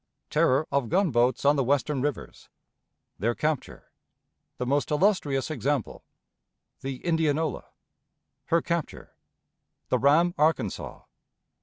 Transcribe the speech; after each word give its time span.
Terror 0.31 0.65
of 0.71 0.89
Gunboats 0.89 1.45
on 1.45 1.57
the 1.57 1.63
Western 1.63 2.01
Rivers. 2.01 2.49
Their 3.19 3.35
Capture. 3.35 3.91
The 4.57 4.65
most 4.65 4.89
Illustrious 4.89 5.51
Example. 5.51 6.03
The 6.79 7.05
Indianola. 7.05 7.65
Her 8.45 8.63
Capture. 8.63 9.11
The 9.89 9.99
Ram 9.99 10.33
Arkansas. 10.39 11.01